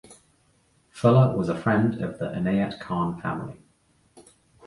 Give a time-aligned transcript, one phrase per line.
[0.89, 3.61] Fuller was a friend of the Inayat Khan family.